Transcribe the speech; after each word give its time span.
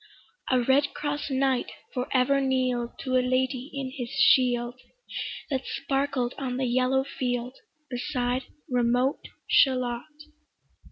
A 0.49 0.59
redcross 0.59 1.29
knight 1.29 1.67
for 1.93 2.07
ever 2.11 2.41
kneel'd 2.41 2.97
To 3.01 3.17
a 3.17 3.21
lady 3.21 3.69
in 3.71 3.91
his 3.91 4.09
shield, 4.09 4.81
That 5.51 5.61
sparkled 5.67 6.33
on 6.39 6.57
the 6.57 6.65
yellow 6.65 7.03
field, 7.03 7.55
Beside 7.87 8.45
remote 8.67 9.27
Shalott. 9.47 10.07